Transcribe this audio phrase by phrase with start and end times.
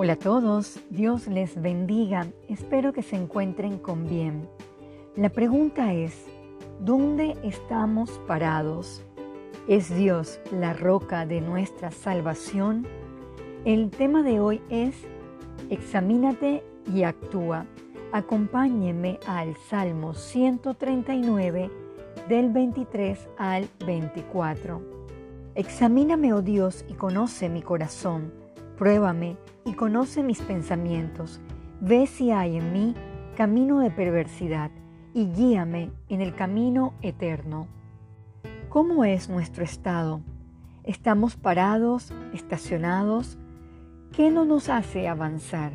[0.00, 4.48] Hola a todos, Dios les bendiga, espero que se encuentren con bien.
[5.16, 6.14] La pregunta es,
[6.78, 9.02] ¿dónde estamos parados?
[9.66, 12.86] ¿Es Dios la roca de nuestra salvación?
[13.64, 14.94] El tema de hoy es,
[15.68, 16.62] examínate
[16.94, 17.66] y actúa.
[18.12, 21.72] Acompáñenme al Salmo 139
[22.28, 24.80] del 23 al 24.
[25.56, 28.32] Examíname, oh Dios, y conoce mi corazón.
[28.76, 29.36] Pruébame
[29.68, 31.42] y conoce mis pensamientos.
[31.82, 32.94] Ve si hay en mí
[33.36, 34.70] camino de perversidad
[35.12, 37.66] y guíame en el camino eterno.
[38.70, 40.22] ¿Cómo es nuestro estado?
[40.84, 43.36] ¿Estamos parados, estacionados?
[44.16, 45.72] ¿Qué no nos hace avanzar?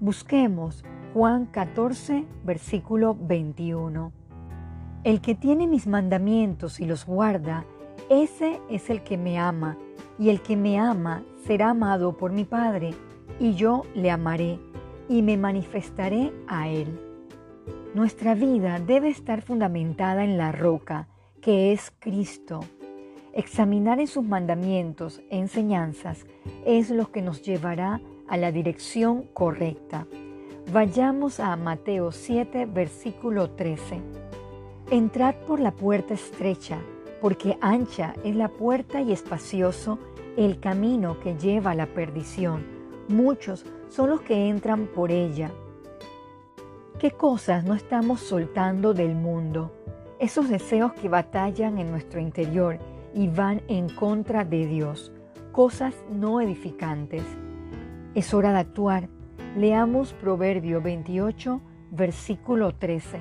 [0.00, 4.12] Busquemos Juan 14, versículo 21.
[5.04, 7.64] El que tiene mis mandamientos y los guarda,
[8.08, 9.78] ese es el que me ama,
[10.18, 12.92] y el que me ama será amado por mi Padre,
[13.40, 14.58] y yo le amaré
[15.08, 17.00] y me manifestaré a él.
[17.94, 21.08] Nuestra vida debe estar fundamentada en la roca,
[21.40, 22.60] que es Cristo.
[23.32, 26.26] Examinar en sus mandamientos e enseñanzas
[26.64, 30.06] es lo que nos llevará a la dirección correcta.
[30.72, 34.00] Vayamos a Mateo 7, versículo 13.
[34.90, 36.78] Entrad por la puerta estrecha,
[37.20, 39.98] porque ancha es la puerta y espacioso
[40.36, 42.79] el camino que lleva a la perdición.
[43.10, 45.50] Muchos son los que entran por ella.
[47.00, 49.72] ¿Qué cosas no estamos soltando del mundo?
[50.20, 52.78] Esos deseos que batallan en nuestro interior
[53.12, 55.12] y van en contra de Dios.
[55.50, 57.24] Cosas no edificantes.
[58.14, 59.08] Es hora de actuar
[59.56, 63.18] Leamos Proverbio 28, versículo 13.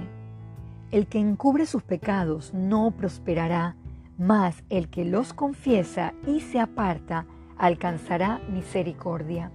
[0.92, 3.76] El que encubre sus pecados no prosperará,
[4.20, 7.26] mas el que los confiesa y se aparta
[7.58, 9.52] alcanzará misericordia.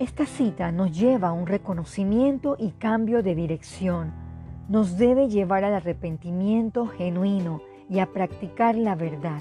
[0.00, 4.12] Esta cita nos lleva a un reconocimiento y cambio de dirección.
[4.68, 9.40] Nos debe llevar al arrepentimiento genuino y a practicar la verdad.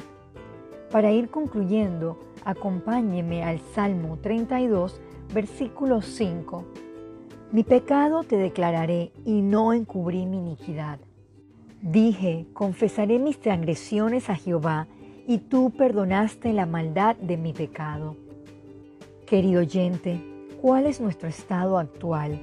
[0.91, 5.01] Para ir concluyendo, acompáñeme al Salmo 32,
[5.33, 6.65] Versículo 5.
[7.51, 10.99] Mi pecado te declararé y no encubrí mi iniquidad.
[11.81, 14.87] Dije, confesaré mis transgresiones a Jehová,
[15.25, 18.17] y tú perdonaste la maldad de mi pecado.
[19.25, 20.32] Querido oyente,
[20.63, 22.39] ¿cuál es nuestro estado actual?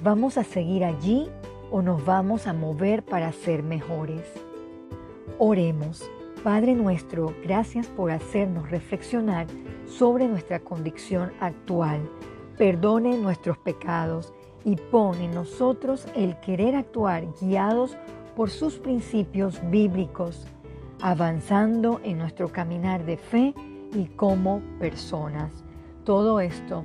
[0.00, 1.28] ¿Vamos a seguir allí
[1.72, 4.22] o nos vamos a mover para ser mejores?
[5.40, 6.08] Oremos.
[6.44, 9.48] Padre nuestro, gracias por hacernos reflexionar
[9.86, 12.00] sobre nuestra condición actual
[12.56, 14.32] perdone nuestros pecados
[14.64, 17.96] y pone en nosotros el querer actuar guiados
[18.36, 20.46] por sus principios bíblicos,
[21.00, 23.52] avanzando en nuestro caminar de fe
[23.92, 25.50] y como personas.
[26.04, 26.84] Todo esto